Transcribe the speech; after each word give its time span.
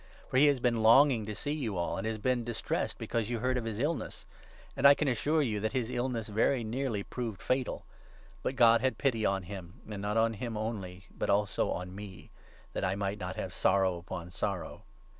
For 0.29 0.37
he 0.37 0.47
has 0.47 0.59
been 0.59 0.81
longing 0.81 1.27
to 1.27 1.35
see 1.35 1.51
you 1.51 1.77
all, 1.77 1.95
and 1.95 2.07
has 2.07 2.17
been 2.17 2.39
26 2.39 2.45
distressed 2.47 2.97
because 2.97 3.29
you 3.29 3.37
heard 3.37 3.55
of 3.55 3.65
his 3.65 3.77
illness. 3.77 4.25
And 4.75 4.87
I 4.87 4.95
can 4.95 5.07
assure 5.07 5.43
27 5.43 5.53
you 5.53 5.59
that 5.59 5.73
his 5.73 5.91
illness 5.91 6.27
very 6.27 6.63
nearly 6.63 7.03
proved 7.03 7.39
fatal. 7.39 7.85
But 8.41 8.55
God 8.55 8.81
had 8.81 8.97
pity 8.97 9.27
on 9.27 9.43
him, 9.43 9.79
and 9.87 10.01
not 10.01 10.17
on 10.17 10.33
him 10.33 10.57
only 10.57 11.05
but 11.15 11.29
also 11.29 11.69
on 11.69 11.93
me, 11.93 12.31
that 12.73 12.83
I 12.83 12.95
might 12.95 13.19
not 13.19 13.35
have 13.35 13.53
sorrow 13.53 13.99
upon 13.99 14.31
sorrow. 14.31 14.81